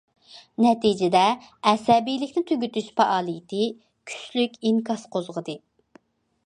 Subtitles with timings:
[0.63, 1.21] نەتىجىدە،«
[1.71, 3.69] ئەسەبىيلىكنى تۈگىتىش» پائالىيىتى
[4.13, 5.59] كۈچلۈك ئىنكاس قوزغىدى.